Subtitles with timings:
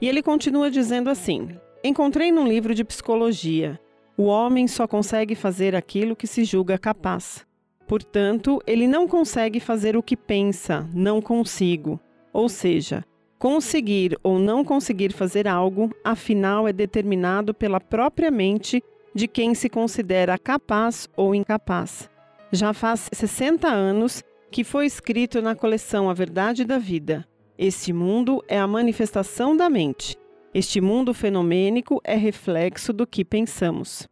[0.00, 1.48] E ele continua dizendo assim:
[1.84, 3.78] Encontrei num livro de psicologia.
[4.16, 7.46] O homem só consegue fazer aquilo que se julga capaz.
[7.86, 12.00] Portanto, ele não consegue fazer o que pensa, não consigo.
[12.32, 13.04] Ou seja,
[13.38, 18.82] conseguir ou não conseguir fazer algo, afinal, é determinado pela própria mente
[19.14, 22.08] de quem se considera capaz ou incapaz.
[22.52, 27.26] Já faz 60 anos que foi escrito na coleção A Verdade da Vida.
[27.58, 30.16] Este mundo é a manifestação da mente.
[30.54, 34.08] Este mundo fenomênico é reflexo do que pensamos.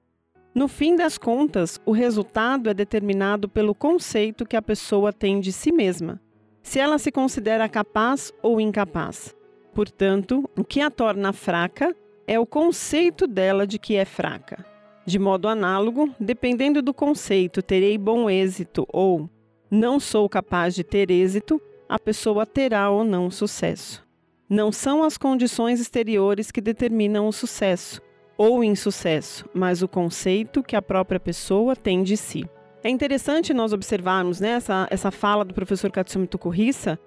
[0.54, 5.52] No fim das contas, o resultado é determinado pelo conceito que a pessoa tem de
[5.52, 6.20] si mesma,
[6.62, 9.34] se ela se considera capaz ou incapaz.
[9.74, 11.94] Portanto, o que a torna fraca
[12.26, 14.64] é o conceito dela de que é fraca.
[15.06, 19.30] De modo análogo, dependendo do conceito terei bom êxito ou
[19.70, 24.04] não sou capaz de ter êxito, a pessoa terá ou não sucesso.
[24.50, 28.02] Não são as condições exteriores que determinam o sucesso
[28.36, 32.44] ou insucesso, mas o conceito que a própria pessoa tem de si.
[32.82, 36.98] É interessante nós observarmos né, essa, essa fala do professor Katsumi Tokuhisa,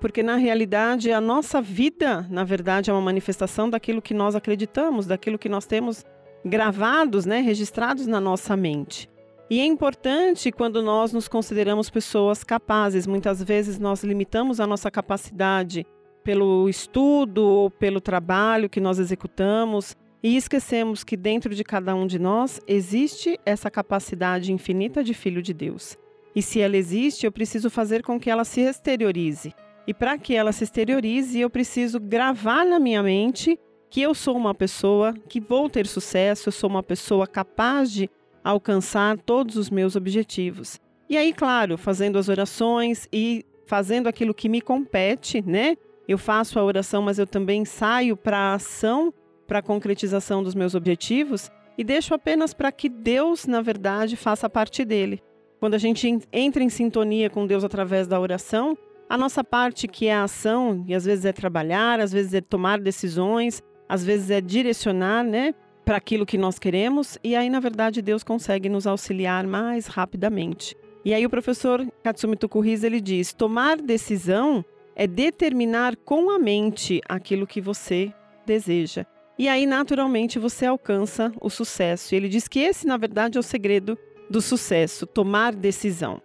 [0.00, 5.06] porque na realidade a nossa vida, na verdade, é uma manifestação daquilo que nós acreditamos,
[5.06, 6.04] daquilo que nós temos
[6.44, 9.08] gravados, né, registrados na nossa mente.
[9.50, 13.06] E é importante quando nós nos consideramos pessoas capazes.
[13.06, 15.84] Muitas vezes nós limitamos a nossa capacidade
[16.22, 22.06] pelo estudo ou pelo trabalho que nós executamos e esquecemos que dentro de cada um
[22.06, 25.98] de nós existe essa capacidade infinita de filho de Deus.
[26.34, 29.52] E se ela existe, eu preciso fazer com que ela se exteriorize.
[29.86, 33.58] E para que ela se exteriorize, eu preciso gravar na minha mente
[33.90, 38.08] que eu sou uma pessoa que vou ter sucesso, eu sou uma pessoa capaz de
[38.42, 40.80] alcançar todos os meus objetivos.
[41.08, 45.76] E aí, claro, fazendo as orações e fazendo aquilo que me compete, né?
[46.06, 49.12] Eu faço a oração, mas eu também saio para a ação,
[49.46, 54.48] para a concretização dos meus objetivos e deixo apenas para que Deus, na verdade, faça
[54.48, 55.20] parte dele.
[55.58, 58.78] Quando a gente entra em sintonia com Deus através da oração,
[59.08, 62.40] a nossa parte que é a ação, e às vezes é trabalhar, às vezes é
[62.40, 65.52] tomar decisões, às vezes é direcionar, né,
[65.84, 70.76] para aquilo que nós queremos, e aí na verdade Deus consegue nos auxiliar mais rapidamente.
[71.04, 74.64] E aí o professor Katsumi Tokuhisa ele diz: tomar decisão
[74.94, 78.14] é determinar com a mente aquilo que você
[78.46, 79.04] deseja.
[79.36, 82.14] E aí naturalmente você alcança o sucesso.
[82.14, 83.98] E ele diz que esse na verdade é o segredo
[84.30, 86.22] do sucesso, tomar decisão.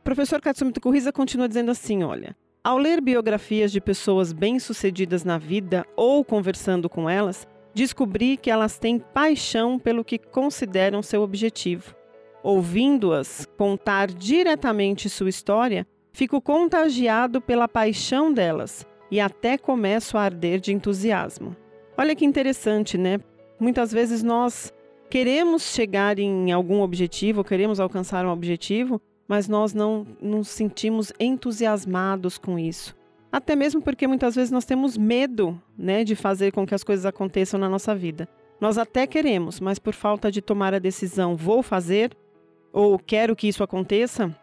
[0.00, 2.36] O professor Katsumi Tokuhisa continua dizendo assim, olha:
[2.68, 8.78] ao ler biografias de pessoas bem-sucedidas na vida ou conversando com elas, descobri que elas
[8.78, 11.94] têm paixão pelo que consideram seu objetivo.
[12.42, 20.60] Ouvindo-as contar diretamente sua história, fico contagiado pela paixão delas e até começo a arder
[20.60, 21.56] de entusiasmo.
[21.96, 23.18] Olha que interessante, né?
[23.58, 24.74] Muitas vezes nós
[25.08, 32.38] queremos chegar em algum objetivo, queremos alcançar um objetivo, mas nós não nos sentimos entusiasmados
[32.38, 32.96] com isso.
[33.30, 37.04] Até mesmo porque muitas vezes nós temos medo né, de fazer com que as coisas
[37.04, 38.26] aconteçam na nossa vida.
[38.58, 42.16] Nós até queremos, mas por falta de tomar a decisão, vou fazer,
[42.72, 44.34] ou quero que isso aconteça,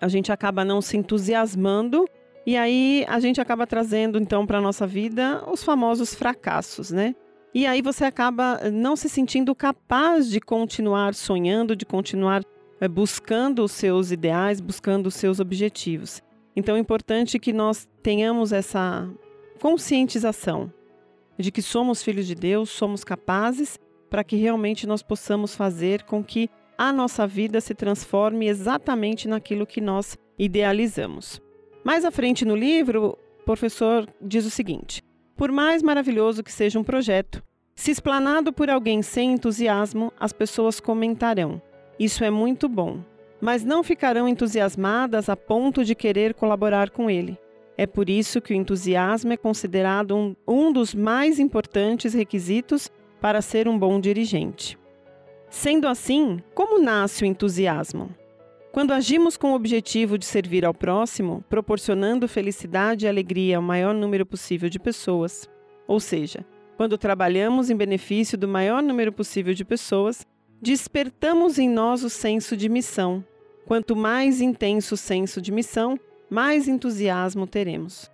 [0.00, 2.06] a gente acaba não se entusiasmando
[2.46, 7.14] e aí a gente acaba trazendo então para nossa vida os famosos fracassos, né?
[7.54, 12.42] E aí você acaba não se sentindo capaz de continuar sonhando, de continuar
[12.86, 16.22] buscando os seus ideais, buscando os seus objetivos.
[16.54, 19.08] Então é importante que nós tenhamos essa
[19.60, 20.72] conscientização
[21.38, 23.78] de que somos filhos de Deus, somos capazes
[24.10, 29.66] para que realmente nós possamos fazer com que a nossa vida se transforme exatamente naquilo
[29.66, 31.40] que nós idealizamos.
[31.84, 35.02] Mais à frente no livro, o professor diz o seguinte:
[35.36, 37.42] Por mais maravilhoso que seja um projeto,
[37.74, 41.60] se explanado por alguém sem entusiasmo, as pessoas comentarão:
[41.98, 43.00] Isso é muito bom,
[43.40, 47.38] mas não ficarão entusiasmadas a ponto de querer colaborar com ele.
[47.76, 52.90] É por isso que o entusiasmo é considerado um, um dos mais importantes requisitos
[53.20, 54.78] para ser um bom dirigente.
[55.50, 58.10] Sendo assim, como nasce o entusiasmo?
[58.70, 63.94] Quando agimos com o objetivo de servir ao próximo, proporcionando felicidade e alegria ao maior
[63.94, 65.48] número possível de pessoas,
[65.86, 66.44] ou seja,
[66.76, 70.26] quando trabalhamos em benefício do maior número possível de pessoas,
[70.60, 73.24] despertamos em nós o senso de missão.
[73.66, 75.98] Quanto mais intenso o senso de missão,
[76.30, 78.10] mais entusiasmo teremos.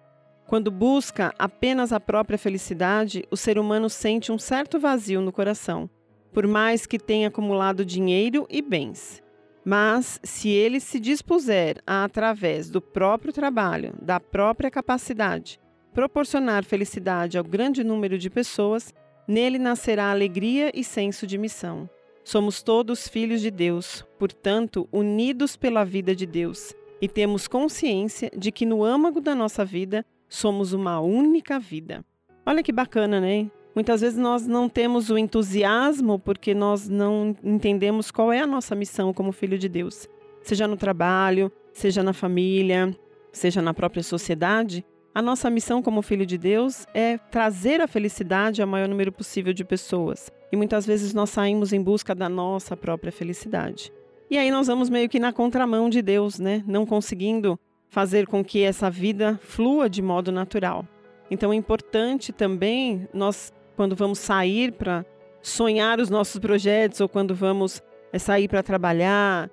[0.46, 5.88] Quando busca apenas a própria felicidade, o ser humano sente um certo vazio no coração
[6.34, 9.22] por mais que tenha acumulado dinheiro e bens.
[9.64, 15.58] Mas, se ele se dispuser a, através do próprio trabalho, da própria capacidade,
[15.94, 18.92] proporcionar felicidade ao grande número de pessoas,
[19.28, 21.88] nele nascerá alegria e senso de missão.
[22.24, 28.50] Somos todos filhos de Deus, portanto, unidos pela vida de Deus, e temos consciência de
[28.50, 32.02] que no âmago da nossa vida somos uma única vida.
[32.46, 33.50] Olha que bacana, né?
[33.74, 38.74] Muitas vezes nós não temos o entusiasmo porque nós não entendemos qual é a nossa
[38.74, 40.08] missão como filho de Deus.
[40.42, 42.96] Seja no trabalho, seja na família,
[43.32, 44.82] seja na própria sociedade,
[45.14, 49.52] a nossa missão como filho de Deus é trazer a felicidade ao maior número possível
[49.52, 50.28] de pessoas.
[50.54, 53.92] E muitas vezes nós saímos em busca da nossa própria felicidade.
[54.30, 56.62] E aí nós vamos meio que na contramão de Deus, né?
[56.64, 57.58] Não conseguindo
[57.88, 60.86] fazer com que essa vida flua de modo natural.
[61.28, 65.04] Então é importante também nós quando vamos sair para
[65.42, 69.50] sonhar os nossos projetos ou quando vamos é, sair para trabalhar,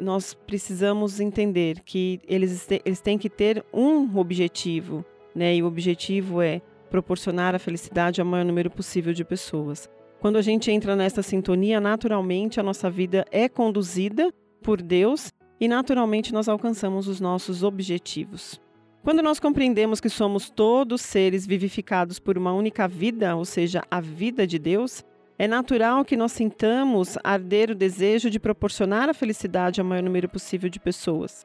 [0.00, 5.04] nós precisamos entender que eles, eles têm que ter um objetivo,
[5.34, 5.54] né?
[5.56, 9.90] E o objetivo é proporcionar a felicidade ao maior número possível de pessoas.
[10.22, 14.32] Quando a gente entra nessa sintonia, naturalmente a nossa vida é conduzida
[14.62, 18.60] por Deus e naturalmente nós alcançamos os nossos objetivos.
[19.02, 24.00] Quando nós compreendemos que somos todos seres vivificados por uma única vida, ou seja, a
[24.00, 25.04] vida de Deus,
[25.36, 30.28] é natural que nós sintamos arder o desejo de proporcionar a felicidade ao maior número
[30.28, 31.44] possível de pessoas.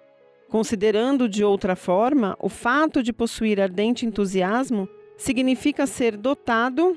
[0.50, 4.88] Considerando de outra forma, o fato de possuir ardente entusiasmo
[5.18, 6.96] significa ser dotado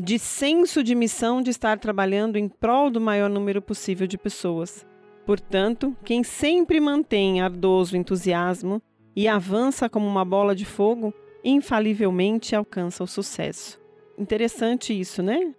[0.00, 4.86] de senso de missão de estar trabalhando em prol do maior número possível de pessoas.
[5.26, 8.80] Portanto, quem sempre mantém ardoso entusiasmo
[9.14, 11.12] e avança como uma bola de fogo,
[11.44, 13.78] infalivelmente alcança o sucesso.
[14.16, 15.54] Interessante isso, né?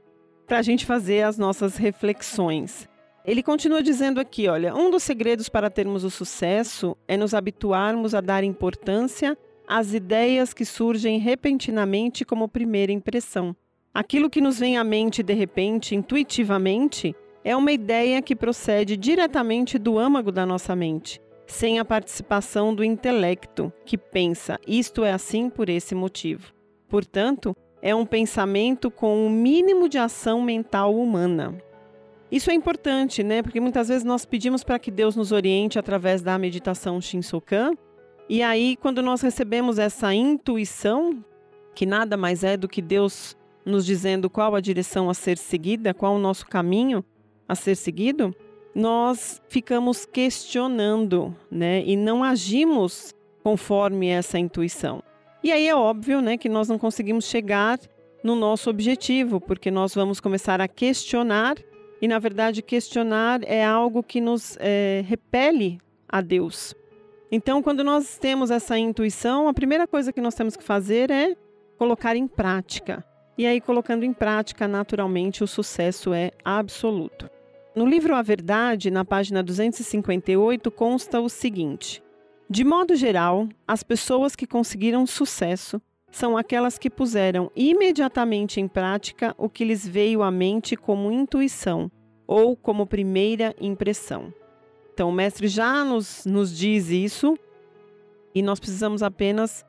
[0.48, 2.90] Para a gente fazer as nossas reflexões.
[3.24, 8.16] Ele continua dizendo aqui: olha, um dos segredos para termos o sucesso é nos habituarmos
[8.16, 13.56] a dar importância às ideias que surgem repentinamente como primeira impressão.
[13.94, 19.78] Aquilo que nos vem à mente de repente, intuitivamente, é uma ideia que procede diretamente
[19.78, 21.20] do âmago da nossa mente
[21.52, 26.54] sem a participação do intelecto, que pensa isto é assim por esse motivo.
[26.88, 31.62] Portanto, é um pensamento com o um mínimo de ação mental humana.
[32.32, 33.42] Isso é importante, né?
[33.42, 37.74] Porque muitas vezes nós pedimos para que Deus nos oriente através da meditação Shinsokan,
[38.30, 41.22] e aí quando nós recebemos essa intuição,
[41.76, 45.94] que nada mais é do que Deus nos dizendo qual a direção a ser seguida,
[45.94, 47.04] qual o nosso caminho
[47.48, 48.36] a ser seguido,
[48.74, 53.14] nós ficamos questionando, né, e não agimos
[53.44, 55.04] conforme essa intuição.
[55.44, 57.80] E aí é óbvio, né, que nós não conseguimos chegar
[58.24, 61.58] no nosso objetivo, porque nós vamos começar a questionar
[62.02, 66.76] e na verdade questionar é algo que nos é, repele a Deus.
[67.32, 71.36] Então, quando nós temos essa intuição, a primeira coisa que nós temos que fazer é
[71.78, 73.04] colocar em prática.
[73.38, 77.30] E aí, colocando em prática, naturalmente, o sucesso é absoluto.
[77.74, 82.04] No livro A Verdade, na página 258, consta o seguinte:
[82.50, 89.34] De modo geral, as pessoas que conseguiram sucesso são aquelas que puseram imediatamente em prática
[89.38, 91.90] o que lhes veio à mente como intuição
[92.28, 94.34] ou como primeira impressão.
[94.94, 97.38] Então, o mestre já nos, nos diz isso
[98.36, 99.66] e nós precisamos apenas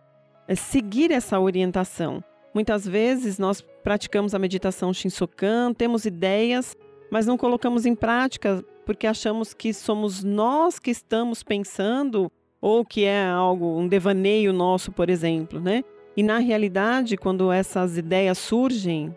[0.49, 2.23] é, seguir essa orientação.
[2.55, 6.77] Muitas vezes nós praticamos a meditação Shinsokan, temos ideias,
[7.11, 12.31] mas não colocamos em prática porque achamos que somos nós que estamos pensando
[12.61, 15.83] ou que é algo, um devaneio nosso, por exemplo, né?
[16.17, 19.17] E na realidade, quando essas ideias surgem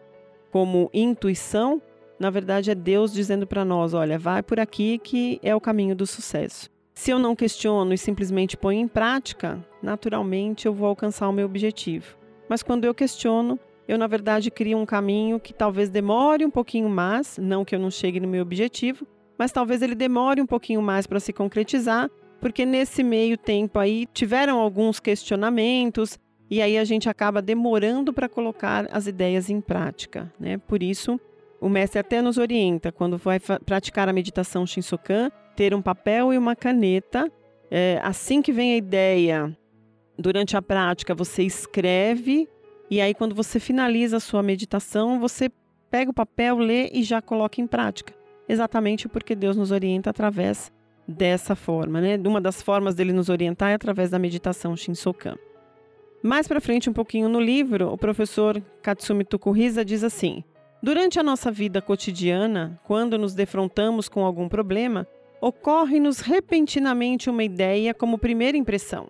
[0.49, 1.81] como intuição,
[2.17, 5.95] na verdade é Deus dizendo para nós, olha, vai por aqui que é o caminho
[5.95, 6.69] do sucesso.
[6.93, 11.45] Se eu não questiono e simplesmente ponho em prática, naturalmente eu vou alcançar o meu
[11.45, 12.15] objetivo.
[12.49, 16.89] Mas quando eu questiono, eu na verdade crio um caminho que talvez demore um pouquinho
[16.89, 19.05] mais, não que eu não chegue no meu objetivo,
[19.37, 22.09] mas talvez ele demore um pouquinho mais para se concretizar,
[22.39, 26.17] porque nesse meio tempo aí tiveram alguns questionamentos
[26.49, 30.57] e aí a gente acaba demorando para colocar as ideias em prática, né?
[30.57, 31.19] Por isso,
[31.59, 36.37] o mestre até nos orienta quando vai praticar a meditação Shinsokan, ter um papel e
[36.37, 37.31] uma caneta.
[37.71, 39.57] É, assim que vem a ideia,
[40.17, 42.47] durante a prática, você escreve
[42.89, 45.49] e aí quando você finaliza a sua meditação, você
[45.89, 48.13] pega o papel, lê e já coloca em prática.
[48.47, 50.71] Exatamente porque Deus nos orienta através
[51.07, 52.19] dessa forma, né?
[52.25, 55.35] Uma das formas dele nos orientar é através da meditação Shinsokan.
[56.21, 60.43] Mais para frente, um pouquinho no livro, o professor Katsumi Tukuhisa diz assim:
[60.81, 65.07] Durante a nossa vida cotidiana, quando nos defrontamos com algum problema,
[65.41, 69.07] ocorre-nos repentinamente uma ideia como primeira impressão.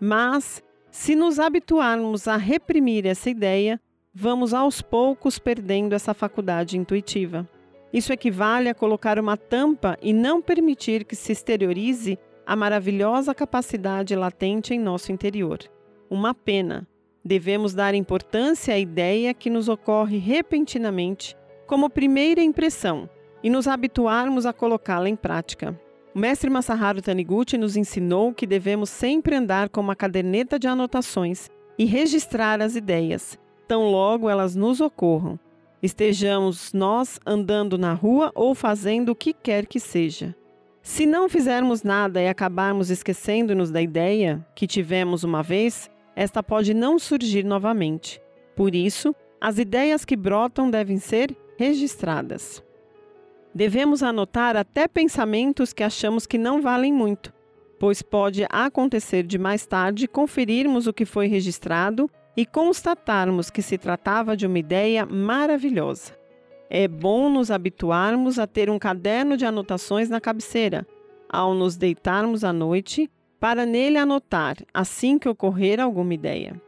[0.00, 3.80] Mas, se nos habituarmos a reprimir essa ideia,
[4.14, 7.48] vamos aos poucos perdendo essa faculdade intuitiva.
[7.92, 14.14] Isso equivale a colocar uma tampa e não permitir que se exteriorize a maravilhosa capacidade
[14.14, 15.58] latente em nosso interior.
[16.08, 16.86] Uma pena.
[17.24, 21.36] Devemos dar importância à ideia que nos ocorre repentinamente
[21.66, 23.10] como primeira impressão
[23.42, 25.78] e nos habituarmos a colocá-la em prática.
[26.16, 31.50] O mestre Masaharu Taniguchi nos ensinou que devemos sempre andar com uma caderneta de anotações
[31.78, 35.38] e registrar as ideias, tão logo elas nos ocorram.
[35.82, 40.34] Estejamos nós andando na rua ou fazendo o que quer que seja.
[40.80, 46.72] Se não fizermos nada e acabarmos esquecendo-nos da ideia que tivemos uma vez, esta pode
[46.72, 48.22] não surgir novamente.
[48.56, 52.64] Por isso, as ideias que brotam devem ser registradas.
[53.56, 57.32] Devemos anotar até pensamentos que achamos que não valem muito,
[57.80, 63.78] pois pode acontecer de mais tarde conferirmos o que foi registrado e constatarmos que se
[63.78, 66.12] tratava de uma ideia maravilhosa.
[66.68, 70.86] É bom nos habituarmos a ter um caderno de anotações na cabeceira,
[71.26, 73.10] ao nos deitarmos à noite,
[73.40, 76.60] para nele anotar assim que ocorrer alguma ideia.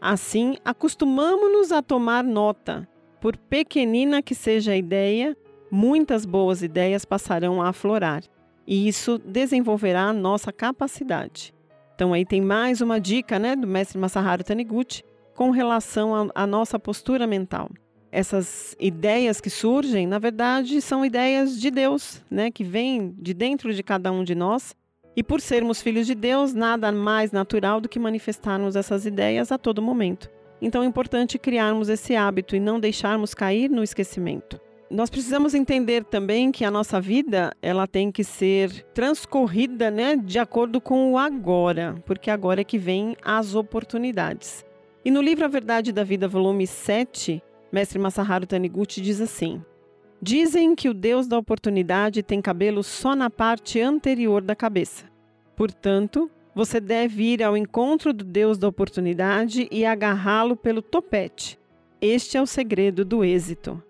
[0.00, 2.88] Assim, acostumamos-nos a tomar nota,
[3.20, 5.36] por pequenina que seja a ideia,
[5.70, 8.22] muitas boas ideias passarão a aflorar
[8.66, 11.54] e isso desenvolverá a nossa capacidade.
[11.94, 15.02] Então aí tem mais uma dica, né, do mestre Masaharu Taniguchi
[15.34, 17.70] com relação à nossa postura mental.
[18.10, 23.74] Essas ideias que surgem, na verdade, são ideias de Deus, né, que vêm de dentro
[23.74, 24.74] de cada um de nós.
[25.14, 29.58] E por sermos filhos de Deus, nada mais natural do que manifestarmos essas ideias a
[29.58, 30.30] todo momento.
[30.60, 34.60] Então é importante criarmos esse hábito e não deixarmos cair no esquecimento.
[34.88, 40.38] Nós precisamos entender também que a nossa vida ela tem que ser transcorrida né, de
[40.38, 44.64] acordo com o agora, porque agora é que vem as oportunidades.
[45.04, 49.60] E no livro A Verdade da Vida, volume 7, mestre Masaharu Taniguchi diz assim:
[50.22, 55.06] Dizem que o Deus da oportunidade tem cabelo só na parte anterior da cabeça.
[55.56, 61.58] Portanto, você deve ir ao encontro do Deus da oportunidade e agarrá-lo pelo topete.
[62.00, 63.82] Este é o segredo do êxito.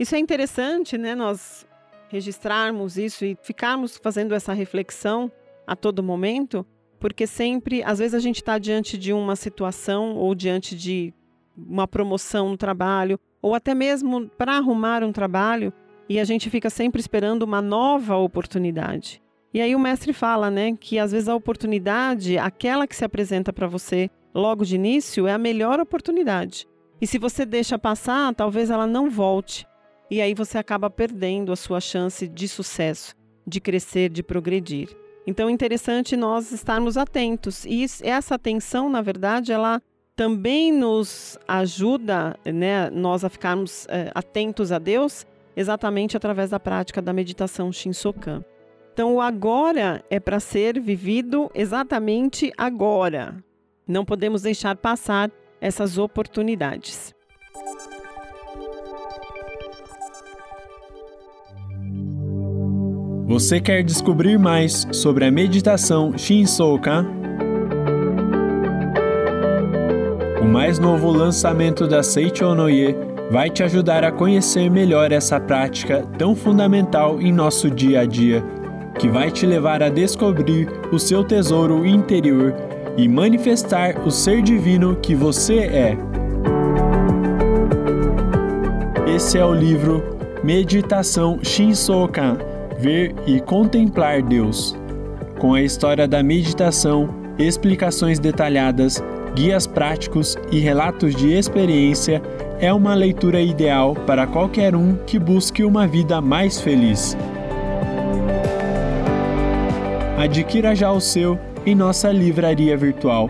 [0.00, 1.14] Isso é interessante, né?
[1.14, 1.66] Nós
[2.08, 5.30] registrarmos isso e ficarmos fazendo essa reflexão
[5.66, 6.64] a todo momento,
[6.98, 11.12] porque sempre, às vezes, a gente está diante de uma situação ou diante de
[11.54, 15.70] uma promoção no trabalho, ou até mesmo para arrumar um trabalho,
[16.08, 19.20] e a gente fica sempre esperando uma nova oportunidade.
[19.52, 23.52] E aí o mestre fala, né, que às vezes a oportunidade, aquela que se apresenta
[23.52, 26.66] para você logo de início, é a melhor oportunidade.
[27.02, 29.68] E se você deixa passar, talvez ela não volte
[30.10, 33.14] e aí você acaba perdendo a sua chance de sucesso,
[33.46, 34.88] de crescer, de progredir.
[35.26, 37.64] Então é interessante nós estarmos atentos.
[37.64, 39.80] E essa atenção, na verdade, ela
[40.16, 45.24] também nos ajuda, né, nós a ficarmos é, atentos a Deus,
[45.56, 48.44] exatamente através da prática da meditação Shinsokan.
[48.92, 53.42] Então, o agora é para ser vivido exatamente agora.
[53.86, 57.14] Não podemos deixar passar essas oportunidades.
[63.30, 67.06] Você quer descobrir mais sobre a meditação Shinsokan?
[70.42, 72.96] O mais novo lançamento da Seicho Noye
[73.30, 78.42] vai te ajudar a conhecer melhor essa prática tão fundamental em nosso dia a dia,
[78.98, 82.52] que vai te levar a descobrir o seu tesouro interior
[82.96, 85.96] e manifestar o ser divino que você é.
[89.06, 90.02] Esse é o livro
[90.42, 94.74] Meditação Shinsokan Ver e Contemplar Deus,
[95.38, 102.22] com a história da meditação, explicações detalhadas, guias práticos e relatos de experiência
[102.58, 107.14] é uma leitura ideal para qualquer um que busque uma vida mais feliz.
[110.16, 113.28] Adquira já o seu em nossa livraria virtual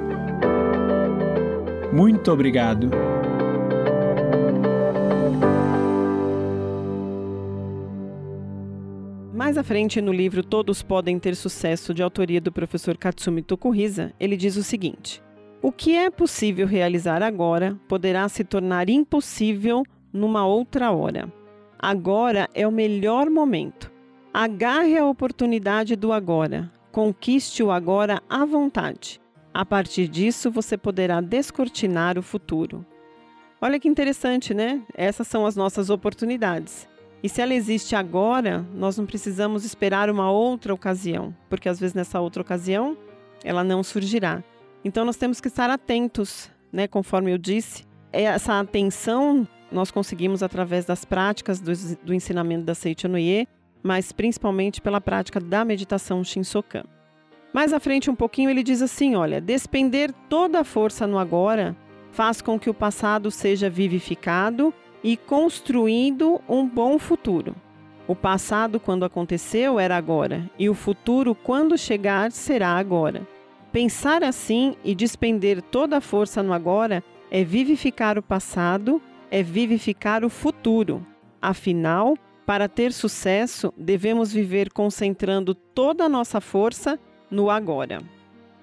[1.93, 2.89] Muito obrigado.
[9.35, 14.13] Mais à frente, no livro Todos Podem Ter Sucesso, de autoria do professor Katsumi Tokuhisa,
[14.21, 15.21] ele diz o seguinte:
[15.61, 21.33] O que é possível realizar agora poderá se tornar impossível numa outra hora.
[21.77, 23.91] Agora é o melhor momento.
[24.33, 26.76] Agarre a oportunidade do agora.
[26.97, 29.21] Conquiste o agora à vontade.
[29.53, 32.87] A partir disso, você poderá descortinar o futuro.
[33.61, 34.81] Olha que interessante, né?
[34.95, 36.89] Essas são as nossas oportunidades.
[37.23, 41.93] E se ela existe agora, nós não precisamos esperar uma outra ocasião, porque às vezes
[41.93, 42.97] nessa outra ocasião
[43.45, 44.43] ela não surgirá.
[44.83, 46.89] Então nós temos que estar atentos, né?
[46.89, 51.73] Conforme eu disse, essa atenção nós conseguimos através das práticas do,
[52.03, 53.47] do ensinamento da Seiichi Noye,
[53.87, 56.83] mas principalmente pela prática da meditação Shinsokan.
[57.55, 61.77] Mais à frente um pouquinho ele diz assim, olha, despender toda a força no agora
[62.11, 67.55] faz com que o passado seja vivificado e construindo um bom futuro.
[68.09, 73.27] O passado, quando aconteceu, era agora, e o futuro, quando chegar, será agora.
[73.71, 80.25] Pensar assim e despender toda a força no agora é vivificar o passado, é vivificar
[80.25, 81.07] o futuro.
[81.41, 88.01] Afinal, para ter sucesso, devemos viver concentrando toda a nossa força no agora.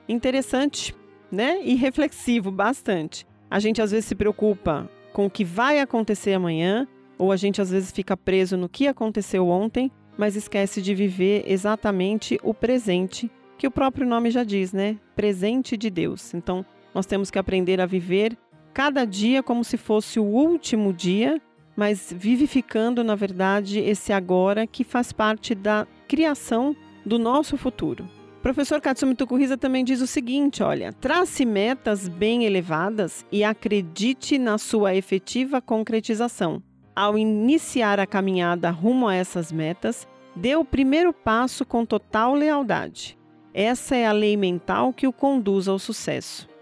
[0.08, 0.96] Interessante,
[1.30, 1.60] né?
[1.64, 3.28] E reflexivo bastante.
[3.52, 7.62] A gente às vezes se preocupa com o que vai acontecer amanhã, ou a gente
[7.62, 13.30] às vezes fica preso no que aconteceu ontem, mas esquece de viver exatamente o presente,
[13.58, 14.98] que o próprio nome já diz, né?
[15.16, 16.34] Presente de Deus.
[16.34, 16.66] Então,
[16.96, 18.38] nós temos que aprender a viver
[18.74, 21.42] cada dia como se fosse o último dia,
[21.76, 28.08] mas vivificando, na verdade, esse agora que faz parte da criação do nosso futuro.
[28.42, 34.58] Professor Katsumi Tukuhisa também diz o seguinte, olha, trace metas bem elevadas e acredite na
[34.58, 36.62] sua efetiva concretização.
[36.94, 43.18] Ao iniciar a caminhada rumo a essas metas, dê o primeiro passo com total lealdade.
[43.54, 46.53] Essa é a lei mental que o conduz ao sucesso.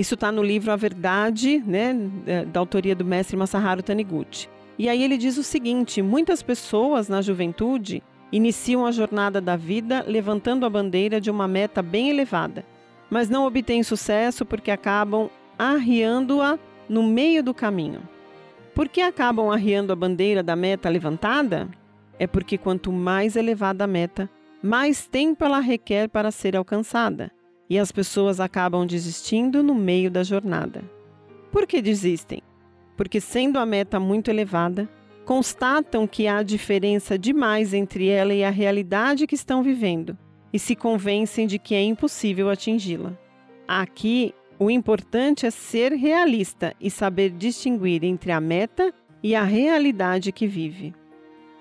[0.00, 1.94] Isso está no livro A Verdade, né,
[2.50, 4.48] da autoria do mestre Masaharu Taniguchi.
[4.78, 10.02] E aí ele diz o seguinte: muitas pessoas na juventude iniciam a jornada da vida
[10.08, 12.64] levantando a bandeira de uma meta bem elevada,
[13.10, 16.58] mas não obtêm sucesso porque acabam arriando-a
[16.88, 18.00] no meio do caminho.
[18.74, 21.68] Por que acabam arriando a bandeira da meta levantada?
[22.18, 24.30] É porque quanto mais elevada a meta,
[24.62, 27.30] mais tempo ela requer para ser alcançada,
[27.70, 30.82] e as pessoas acabam desistindo no meio da jornada.
[31.52, 32.42] Por que desistem?
[32.96, 34.88] Porque, sendo a meta muito elevada,
[35.24, 40.18] constatam que há diferença demais entre ela e a realidade que estão vivendo
[40.52, 43.16] e se convencem de que é impossível atingi-la.
[43.68, 50.32] Aqui, o importante é ser realista e saber distinguir entre a meta e a realidade
[50.32, 50.92] que vive.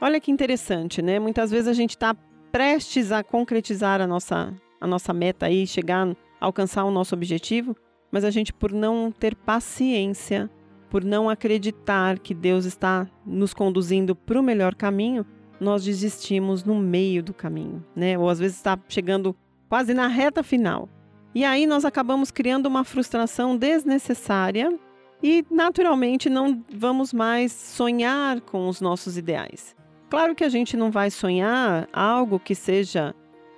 [0.02, 1.19] Olha que interessante, né?
[1.19, 2.15] Muitas vezes a gente está
[2.52, 7.76] prestes a concretizar a nossa, a nossa meta aí, chegar, alcançar o nosso objetivo,
[8.12, 10.50] mas a gente, por não ter paciência,
[10.89, 15.26] por não acreditar que Deus está nos conduzindo para o melhor caminho,
[15.60, 18.18] nós desistimos no meio do caminho, né?
[18.18, 19.36] Ou às vezes está chegando
[19.68, 20.89] quase na reta final.
[21.36, 24.78] E aí nós acabamos criando uma frustração desnecessária
[25.22, 29.76] e naturalmente não vamos mais sonhar com os nossos ideais.
[30.10, 33.13] Claro que a gente não vai sonhar algo que seja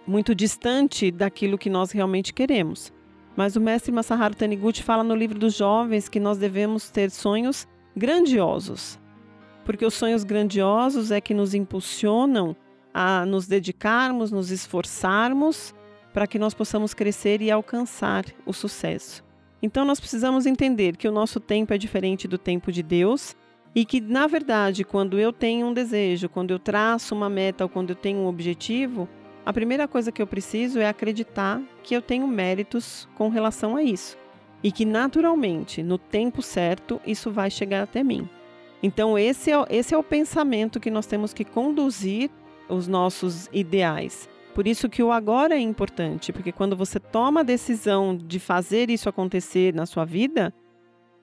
[0.06, 2.92] muito distante daquilo que nós realmente queremos.
[3.36, 7.68] Mas o mestre Masaharu Taniguchi fala no livro dos jovens que nós devemos ter sonhos
[7.96, 9.00] grandiosos.
[9.64, 12.56] Porque os sonhos grandiosos é que nos impulsionam
[12.94, 15.74] a nos dedicarmos, nos esforçarmos
[16.14, 19.24] para que nós possamos crescer e alcançar o sucesso.
[19.62, 23.36] Então nós precisamos entender que o nosso tempo é diferente do tempo de Deus
[23.74, 27.70] e que, na verdade, quando eu tenho um desejo, quando eu traço uma meta ou
[27.70, 29.08] quando eu tenho um objetivo,
[29.46, 33.84] a primeira coisa que eu preciso é acreditar que eu tenho méritos com relação a
[33.84, 34.18] isso
[34.64, 38.30] e que, naturalmente, no tempo certo, isso vai chegar até mim.
[38.84, 42.30] Então, esse é, esse é o pensamento que nós temos que conduzir
[42.70, 44.30] os nossos ideais.
[44.54, 48.90] Por isso que o agora é importante, porque quando você toma a decisão de fazer
[48.90, 50.54] isso acontecer na sua vida,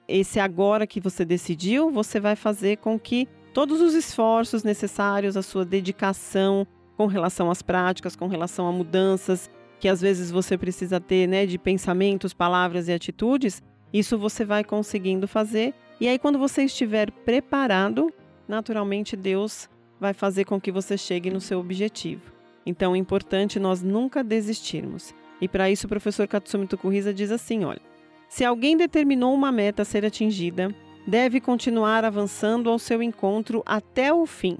[0.09, 5.43] esse agora que você decidiu, você vai fazer com que todos os esforços necessários, a
[5.43, 6.67] sua dedicação
[6.99, 11.47] com relação às práticas, com relação a mudanças que às vezes você precisa ter, né,
[11.47, 15.73] de pensamentos, palavras e atitudes, isso você vai conseguindo fazer.
[16.01, 18.13] E aí quando você estiver preparado,
[18.49, 22.33] naturalmente Deus vai fazer com que você chegue no seu objetivo.
[22.67, 25.15] Então é importante nós nunca desistirmos.
[25.41, 27.81] E para isso o professor Katsumi Tukuhisa diz assim, olha:
[28.29, 30.75] Se alguém determinou uma meta a ser atingida,
[31.07, 34.59] deve continuar avançando ao seu encontro até o fim.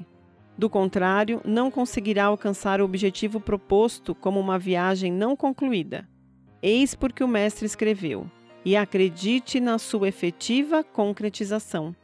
[0.59, 6.07] Do contrário, não conseguirá alcançar o objetivo proposto como uma viagem não concluída.
[6.61, 8.27] Eis porque o mestre escreveu:
[8.65, 11.95] e acredite na sua efetiva concretização.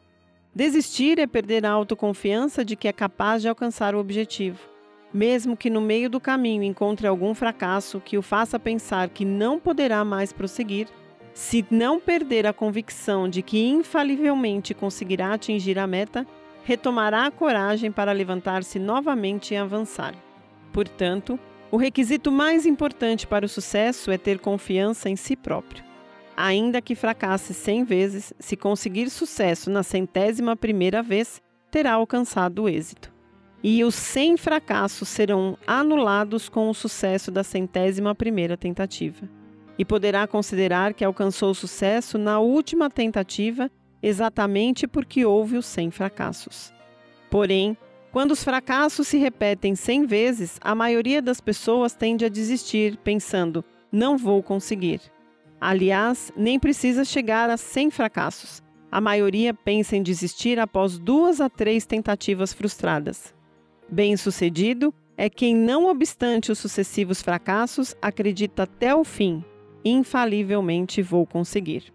[0.54, 4.72] Desistir é perder a autoconfiança de que é capaz de alcançar o objetivo
[5.14, 9.60] mesmo que no meio do caminho encontre algum fracasso que o faça pensar que não
[9.60, 10.88] poderá mais prosseguir,
[11.32, 16.26] se não perder a convicção de que infalivelmente conseguirá atingir a meta,
[16.64, 20.14] retomará a coragem para levantar-se novamente e avançar.
[20.72, 21.38] Portanto,
[21.70, 25.84] o requisito mais importante para o sucesso é ter confiança em si próprio.
[26.36, 32.68] Ainda que fracasse cem vezes, se conseguir sucesso na centésima primeira vez, terá alcançado o
[32.68, 33.14] êxito
[33.64, 39.26] e os 100 fracassos serão anulados com o sucesso da centésima primeira tentativa.
[39.78, 43.70] E poderá considerar que alcançou sucesso na última tentativa
[44.04, 46.72] exatamente porque houve os 100 fracassos.
[47.30, 47.76] Porém,
[48.12, 53.64] quando os fracassos se repetem 100 vezes, a maioria das pessoas tende a desistir, pensando:
[53.90, 55.00] não vou conseguir.
[55.58, 58.62] Aliás, nem precisa chegar a 100 fracassos.
[58.92, 63.34] A maioria pensa em desistir após duas a três tentativas frustradas.
[63.90, 69.42] Bem-sucedido é quem, não obstante os sucessivos fracassos, acredita até o fim.
[69.84, 71.93] Infalivelmente vou conseguir.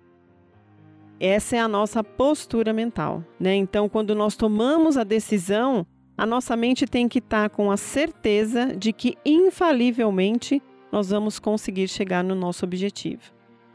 [1.20, 3.54] Essa é a nossa postura mental, né?
[3.56, 5.86] Então, quando nós tomamos a decisão,
[6.18, 11.88] a nossa mente tem que estar com a certeza de que infalivelmente nós vamos conseguir
[11.88, 13.22] chegar no nosso objetivo.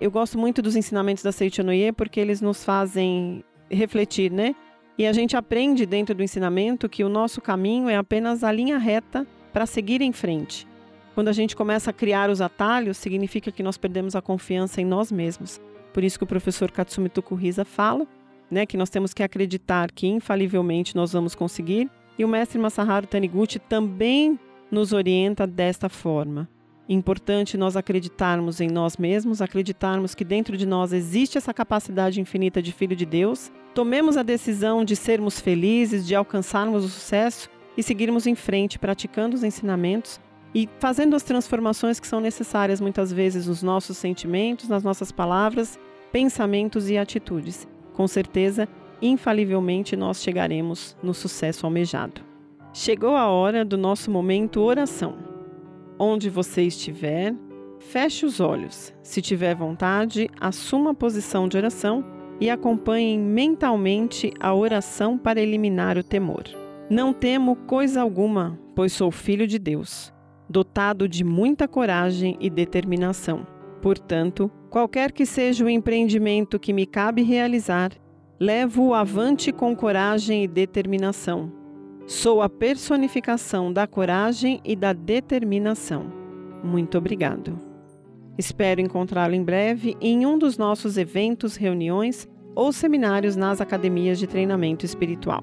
[0.01, 4.55] Eu gosto muito dos ensinamentos da Seichonoye porque eles nos fazem refletir, né?
[4.97, 8.79] E a gente aprende dentro do ensinamento que o nosso caminho é apenas a linha
[8.79, 10.67] reta para seguir em frente.
[11.15, 14.85] Quando a gente começa a criar os atalhos, significa que nós perdemos a confiança em
[14.85, 15.61] nós mesmos.
[15.95, 18.07] Por isso que o professor Katsumi Tukuhisa fala,
[18.51, 21.91] né, que nós temos que acreditar que infalivelmente nós vamos conseguir.
[22.19, 24.39] E o mestre Masaharu Taniguchi também
[24.71, 26.47] nos orienta desta forma.
[26.87, 32.61] Importante nós acreditarmos em nós mesmos, acreditarmos que dentro de nós existe essa capacidade infinita
[32.61, 37.83] de filho de Deus Tomemos a decisão de sermos felizes, de alcançarmos o sucesso e
[37.83, 40.21] seguirmos em frente, praticando os ensinamentos
[40.55, 45.79] e fazendo as transformações que são necessárias muitas vezes nos nossos sentimentos, nas nossas palavras,
[46.13, 47.67] pensamentos e atitudes.
[47.93, 48.69] Com certeza,
[49.03, 52.21] infalivelmente nós chegaremos no sucesso almejado.
[52.73, 55.17] Chegou a hora do nosso momento oração.
[55.99, 57.35] Onde você estiver,
[57.79, 58.95] feche os olhos.
[59.03, 62.05] Se tiver vontade, assuma a posição de oração
[62.41, 66.45] e acompanhem mentalmente a oração para eliminar o temor.
[66.91, 70.14] Não temo coisa alguma, pois sou filho de Deus,
[70.49, 73.47] dotado de muita coragem e determinação.
[73.81, 77.93] Portanto, qualquer que seja o empreendimento que me cabe realizar,
[78.39, 81.53] levo-o avante com coragem e determinação.
[82.07, 86.13] Sou a personificação da coragem e da determinação.
[86.63, 87.59] Muito obrigado.
[88.37, 94.27] Espero encontrá-lo em breve em um dos nossos eventos, reuniões ou seminários nas academias de
[94.27, 95.43] treinamento espiritual.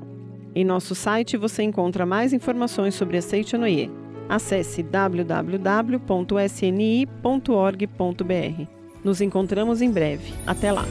[0.54, 4.01] Em nosso site você encontra mais informações sobre a Seichonoye.
[4.32, 5.52] Acesse www.sni.org.br.
[9.04, 10.34] Nos encontramos em breve.
[10.48, 10.86] Até lá!